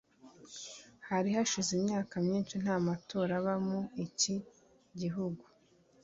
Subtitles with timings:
[1.09, 4.35] Hari hashize imyaka myinshi nta matora aba mu iki
[4.99, 5.43] gihugu